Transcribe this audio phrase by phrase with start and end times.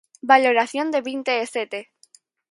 [0.31, 1.79] Valoración de vinte e sete.